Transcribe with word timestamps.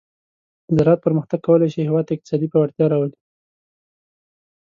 د 0.65 0.69
زراعت 0.79 0.99
پرمختګ 1.05 1.39
کولی 1.47 1.69
شي 1.73 1.81
هیواد 1.87 2.05
ته 2.07 2.13
اقتصادي 2.13 2.47
پیاوړتیا 2.51 2.85
راولي. 2.87 3.17